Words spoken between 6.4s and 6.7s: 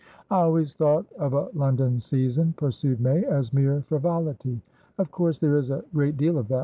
that.